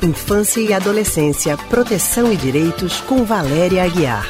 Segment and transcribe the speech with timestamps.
[0.00, 4.24] Infância e Adolescência, Proteção e Direitos, com Valéria Aguiar.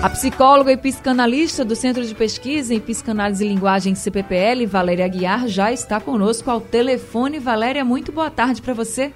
[0.00, 5.48] A psicóloga e psicanalista do Centro de Pesquisa em Psicanálise e Linguagem CPPL, Valéria Aguiar,
[5.48, 7.40] já está conosco ao telefone.
[7.40, 9.12] Valéria, muito boa tarde para você.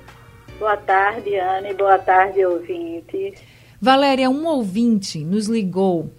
[0.59, 1.73] Boa tarde, Anne.
[1.75, 3.41] Boa tarde, ouvintes.
[3.81, 6.11] Valéria, um ouvinte nos ligou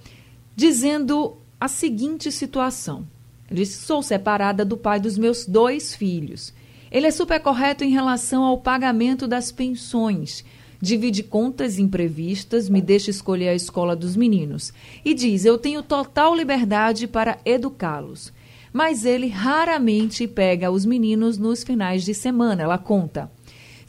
[0.55, 3.05] dizendo a seguinte situação.
[3.51, 6.53] Ele disse: Sou separada do pai dos meus dois filhos.
[6.91, 10.43] Ele é super correto em relação ao pagamento das pensões.
[10.81, 14.71] Divide contas imprevistas, me deixa escolher a escola dos meninos.
[15.03, 18.31] E diz: Eu tenho total liberdade para educá-los.
[18.71, 23.31] Mas ele raramente pega os meninos nos finais de semana, ela conta.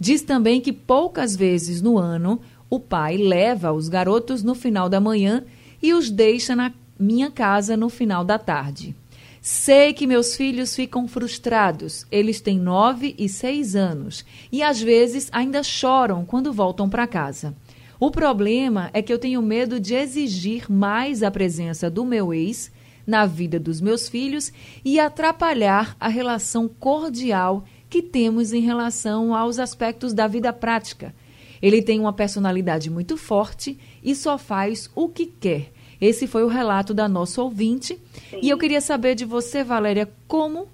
[0.01, 2.41] Diz também que poucas vezes no ano
[2.71, 5.45] o pai leva os garotos no final da manhã
[5.83, 8.95] e os deixa na minha casa no final da tarde.
[9.41, 12.05] Sei que meus filhos ficam frustrados.
[12.10, 17.54] Eles têm nove e seis anos e às vezes ainda choram quando voltam para casa.
[18.01, 22.71] O problema é que eu tenho medo de exigir mais a presença do meu ex
[23.07, 24.52] na vida dos meus filhos
[24.85, 31.15] e atrapalhar a relação cordial que temos em relação aos aspectos da vida prática.
[31.60, 36.49] Ele tem uma personalidade muito forte e só faz o que quer esse foi o
[36.49, 38.01] relato da nossa ouvinte.
[38.30, 38.41] Sim.
[38.43, 40.68] E eu queria saber de você, Valéria, como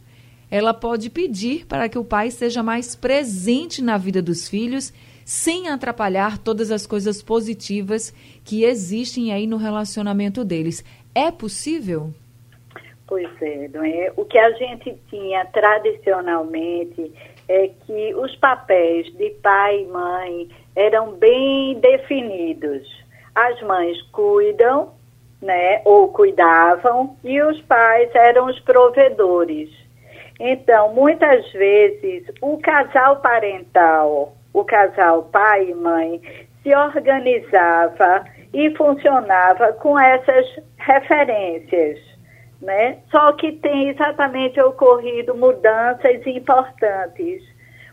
[0.50, 4.92] ela pode pedir para que o pai seja mais presente na vida dos filhos,
[5.24, 8.14] sem atrapalhar todas as coisas positivas
[8.44, 10.84] que existem aí no relacionamento deles.
[11.14, 12.12] É possível?
[13.06, 14.12] Pois é, é?
[14.16, 17.12] O que a gente tinha tradicionalmente
[17.48, 22.86] é que os papéis de pai e mãe eram bem definidos.
[23.34, 24.92] As mães cuidam
[25.40, 29.70] né, ou cuidavam, e os pais eram os provedores.
[30.40, 36.20] Então, muitas vezes, o casal parental, o casal pai e mãe,
[36.62, 40.46] se organizava e funcionava com essas
[40.78, 41.98] referências.
[42.60, 42.98] Né?
[43.10, 47.42] Só que tem exatamente ocorrido mudanças importantes.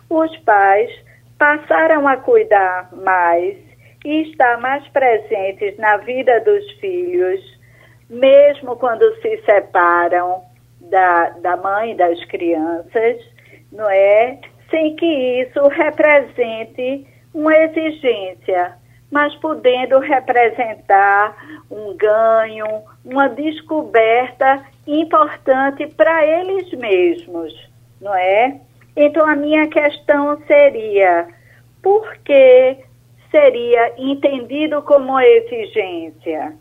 [0.09, 0.89] Os pais
[1.37, 3.57] passaram a cuidar mais
[4.03, 7.39] e estar mais presentes na vida dos filhos,
[8.09, 10.41] mesmo quando se separam
[10.79, 13.17] da, da mãe das crianças,
[13.71, 14.39] não é?
[14.69, 18.73] Sem que isso represente uma exigência,
[19.11, 21.35] mas podendo representar
[21.69, 27.53] um ganho, uma descoberta importante para eles mesmos,
[28.01, 28.59] não é?
[28.95, 31.27] Então a minha questão seria:
[31.81, 32.77] por que
[33.31, 36.53] seria entendido como exigência,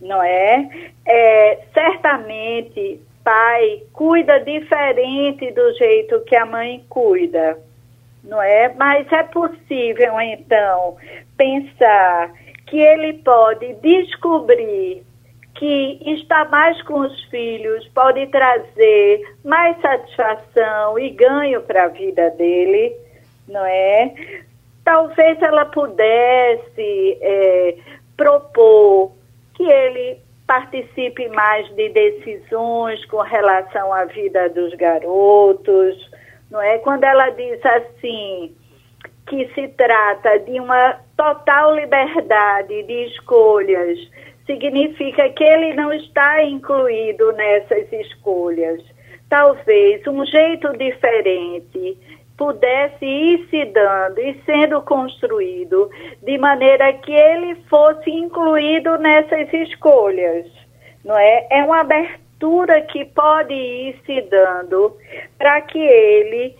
[0.00, 0.68] não é?
[1.04, 1.58] é?
[1.72, 7.58] Certamente, pai cuida diferente do jeito que a mãe cuida,
[8.22, 8.72] não é?
[8.74, 10.96] Mas é possível, então,
[11.36, 12.32] pensar
[12.66, 15.02] que ele pode descobrir
[15.54, 22.30] que estar mais com os filhos pode trazer mais satisfação e ganho para a vida
[22.30, 22.94] dele,
[23.48, 24.14] não é?
[24.88, 27.76] Talvez ela pudesse é,
[28.16, 29.12] propor
[29.52, 30.16] que ele
[30.46, 36.10] participe mais de decisões com relação à vida dos garotos,
[36.50, 36.78] não é?
[36.78, 38.56] Quando ela diz assim
[39.26, 43.98] que se trata de uma total liberdade de escolhas,
[44.46, 48.82] significa que ele não está incluído nessas escolhas.
[49.28, 51.98] Talvez um jeito diferente
[52.38, 55.90] pudesse ir se dando e sendo construído
[56.22, 60.46] de maneira que ele fosse incluído nessas escolhas,
[61.04, 61.48] não é?
[61.50, 64.96] É uma abertura que pode ir se dando
[65.36, 66.56] para que ele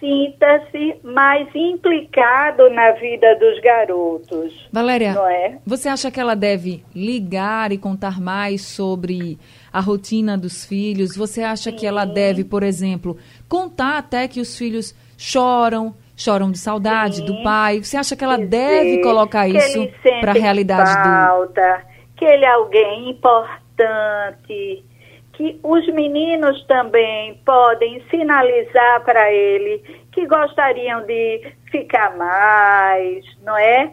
[0.00, 4.68] sinta-se mais implicado na vida dos garotos.
[4.72, 5.58] Valéria, é?
[5.66, 9.38] você acha que ela deve ligar e contar mais sobre
[9.72, 11.16] a rotina dos filhos?
[11.16, 11.76] Você acha Sim.
[11.76, 13.18] que ela deve, por exemplo,
[13.48, 17.82] contar até que os filhos choram, choram de saudade Sim, do pai.
[17.82, 19.86] Você acha que ela deve colocar isso
[20.20, 24.84] para a realidade falta, do que ele é alguém importante,
[25.32, 29.82] que os meninos também podem sinalizar para ele
[30.12, 33.92] que gostariam de ficar mais, não é?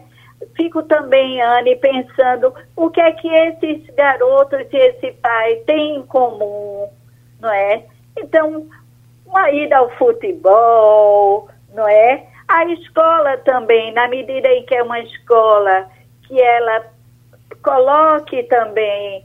[0.56, 6.02] Fico também, Anne, pensando o que é que esses garotos e esse pai têm em
[6.06, 6.88] comum,
[7.40, 7.84] não é?
[8.18, 8.66] Então,
[9.26, 12.26] uma ida ao futebol, não é?
[12.48, 15.88] A escola também, na medida em que é uma escola
[16.26, 16.86] que ela
[17.62, 19.24] coloque também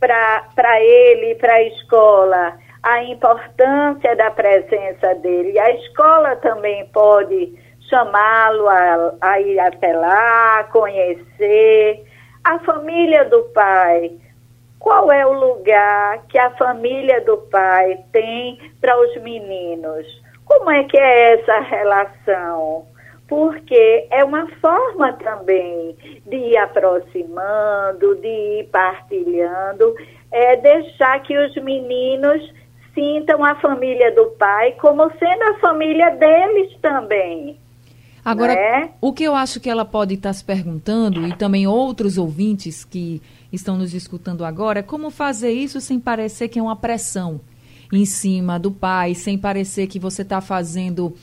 [0.00, 5.58] para ele, para a escola, a importância da presença dele.
[5.58, 7.54] A escola também pode
[7.88, 12.04] chamá-lo a, a ir até lá, conhecer.
[12.44, 14.12] A família do pai,
[14.82, 20.04] qual é o lugar que a família do pai tem para os meninos?
[20.44, 22.84] Como é que é essa relação?
[23.28, 25.96] Porque é uma forma também
[26.26, 29.94] de ir aproximando, de ir partilhando,
[30.32, 32.52] é deixar que os meninos
[32.92, 37.61] sintam a família do pai como sendo a família deles também.
[38.24, 38.90] Agora, né?
[39.00, 43.20] o que eu acho que ela pode estar se perguntando, e também outros ouvintes que
[43.52, 47.40] estão nos escutando agora, é como fazer isso sem parecer que é uma pressão
[47.92, 51.14] em cima do pai, sem parecer que você está fazendo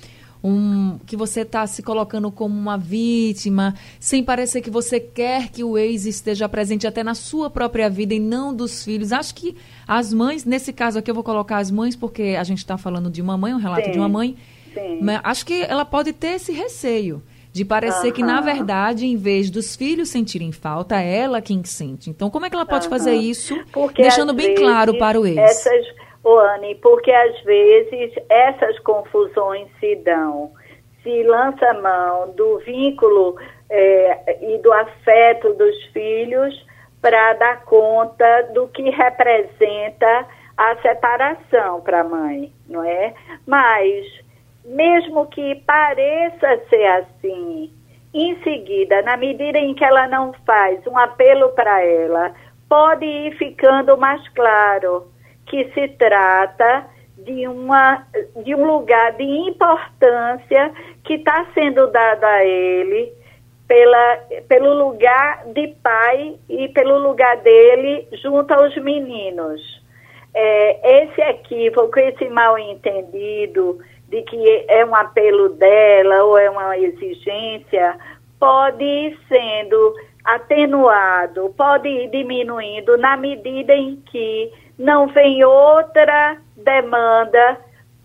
[0.43, 5.63] um que você está se colocando como uma vítima, sem parecer que você quer que
[5.63, 9.11] o ex esteja presente até na sua própria vida e não dos filhos.
[9.11, 9.55] Acho que
[9.87, 13.09] as mães, nesse caso aqui eu vou colocar as mães porque a gente está falando
[13.09, 13.91] de uma mãe, um relato Sim.
[13.91, 14.37] de uma mãe.
[14.73, 14.99] Sim.
[15.01, 17.21] Mas acho que ela pode ter esse receio
[17.51, 22.09] de parecer que, na verdade, em vez dos filhos sentirem falta, é ela quem sente.
[22.09, 25.37] Então, como é que ela pode fazer isso, porque, deixando bem claro para o ex?
[25.37, 25.87] Essas
[26.23, 30.51] Oane, porque às vezes essas confusões se dão.
[31.01, 33.35] Se lança mão do vínculo
[33.69, 36.53] é, e do afeto dos filhos
[37.01, 40.27] para dar conta do que representa
[40.57, 43.13] a separação para a mãe, não é?
[43.47, 44.05] Mas,
[44.69, 47.73] mesmo que pareça ser assim,
[48.13, 52.33] em seguida, na medida em que ela não faz um apelo para ela,
[52.69, 55.11] pode ir ficando mais claro
[55.47, 56.85] que se trata
[57.17, 58.05] de, uma,
[58.43, 60.71] de um lugar de importância
[61.03, 63.11] que está sendo dado a ele
[63.67, 64.17] pela,
[64.47, 69.79] pelo lugar de pai e pelo lugar dele junto aos meninos.
[70.31, 73.79] É, esse equívoco, esse mal entendido
[74.09, 77.97] de que é um apelo dela ou é uma exigência,
[78.39, 79.95] pode ir sendo
[80.25, 87.57] atenuado, pode ir diminuindo na medida em que não vem outra demanda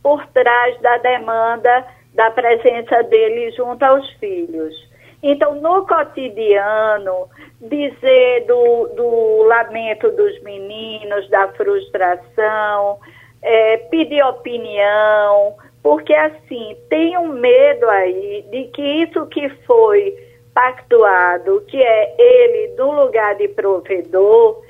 [0.02, 4.74] por trás da demanda da presença dele junto aos filhos.
[5.22, 7.28] Então, no cotidiano,
[7.60, 12.98] dizer do, do lamento dos meninos, da frustração,
[13.42, 15.54] é, pedir opinião,
[15.84, 20.16] porque assim, tem um medo aí de que isso que foi
[20.54, 24.62] pactuado, que é ele do lugar de provedor,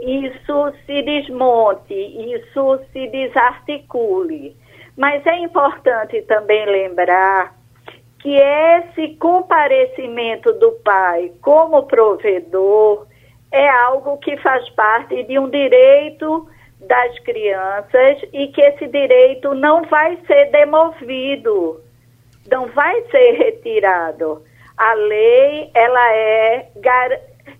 [0.00, 4.56] isso se desmonte, isso se desarticule.
[4.96, 7.56] Mas é importante também lembrar
[8.20, 13.08] que esse comparecimento do pai como provedor
[13.50, 16.48] é algo que faz parte de um direito
[16.86, 21.80] das crianças e que esse direito não vai ser demovido,
[22.50, 24.42] não vai ser retirado.
[24.76, 27.10] A lei, ela é gar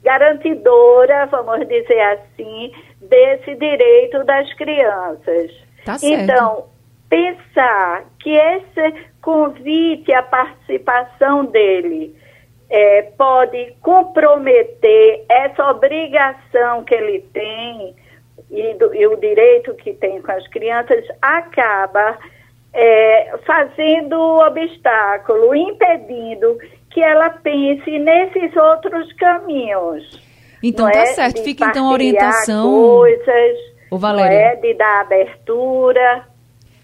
[0.02, 5.52] garantidora, vamos dizer assim, desse direito das crianças.
[5.84, 6.66] Tá então,
[7.08, 12.14] pensar que esse convite à participação dele
[12.68, 17.94] é, pode comprometer essa obrigação que ele tem
[18.54, 22.18] e, do, e, o direito que tem com as crianças acaba
[22.72, 26.58] é, fazendo obstáculo, impedindo
[26.90, 30.20] que ela pense nesses outros caminhos.
[30.62, 31.06] Então tá é?
[31.06, 32.70] certo, de fica então a orientação.
[32.70, 33.58] Coisas,
[33.90, 34.34] Ô, Valéria.
[34.34, 34.56] é?
[34.56, 36.26] de dar abertura.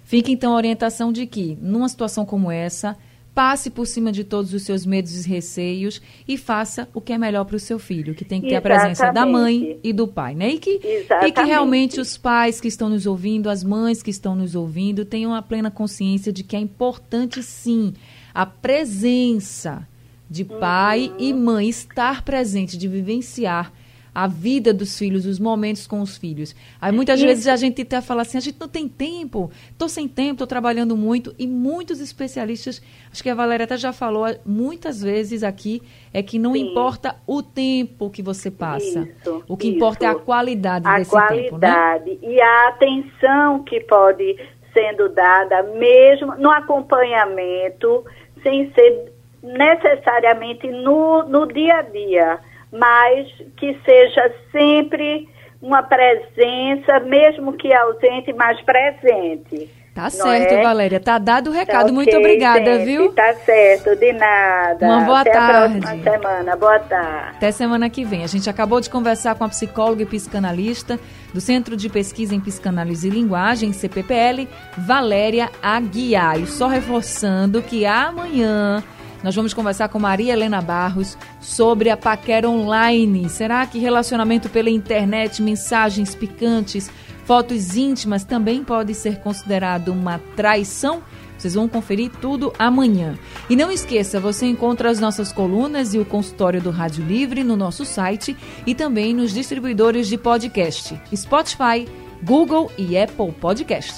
[0.04, 2.96] Fica então a orientação de que, numa situação como essa,
[3.40, 7.16] passe por cima de todos os seus medos e receios e faça o que é
[7.16, 8.76] melhor para o seu filho, que tem que ter Exatamente.
[8.76, 10.50] a presença da mãe e do pai, né?
[10.50, 10.78] E que,
[11.26, 15.06] e que realmente os pais que estão nos ouvindo, as mães que estão nos ouvindo,
[15.06, 17.94] tenham a plena consciência de que é importante sim
[18.34, 19.88] a presença
[20.28, 21.16] de pai uhum.
[21.18, 23.72] e mãe estar presente, de vivenciar
[24.14, 26.54] a vida dos filhos, os momentos com os filhos.
[26.80, 27.26] Aí muitas Isso.
[27.26, 30.46] vezes a gente até fala assim, a gente não tem tempo, estou sem tempo, estou
[30.46, 35.82] trabalhando muito, e muitos especialistas, acho que a Valéria até já falou muitas vezes aqui,
[36.12, 36.70] é que não Sim.
[36.70, 39.76] importa o tempo que você passa, isso, o que isso.
[39.76, 41.56] importa é a qualidade a desse qualidade tempo.
[41.56, 42.18] A qualidade né?
[42.22, 44.36] e a atenção que pode
[44.72, 48.04] sendo dada, mesmo no acompanhamento,
[48.42, 49.12] sem ser
[49.42, 52.38] necessariamente no, no dia a dia,
[52.72, 55.28] mas que seja sempre
[55.60, 59.68] uma presença, mesmo que ausente, mas presente.
[59.94, 60.62] Tá certo, é?
[60.62, 61.00] Valéria.
[61.00, 61.88] Tá dado o recado.
[61.88, 63.12] Tá Muito obrigada, gente, viu?
[63.12, 64.86] Tá certo, de nada.
[64.86, 65.78] Uma boa Até tarde.
[65.78, 66.56] Até a próxima semana.
[66.56, 67.36] Boa tarde.
[67.36, 68.22] Até semana que vem.
[68.24, 70.98] A gente acabou de conversar com a psicóloga e psicanalista
[71.34, 74.48] do Centro de Pesquisa em Psicanálise e Linguagem, CPPL,
[74.78, 76.40] Valéria Aguiar.
[76.40, 78.82] E só reforçando que amanhã
[79.22, 83.28] nós vamos conversar com Maria Helena Barros sobre a paquera online.
[83.28, 86.90] Será que relacionamento pela internet, mensagens picantes,
[87.24, 91.02] fotos íntimas também pode ser considerado uma traição?
[91.36, 93.18] Vocês vão conferir tudo amanhã.
[93.48, 97.56] E não esqueça, você encontra as nossas colunas e o consultório do Rádio Livre no
[97.56, 98.36] nosso site
[98.66, 101.88] e também nos distribuidores de podcast Spotify,
[102.22, 103.88] Google e Apple Podcast.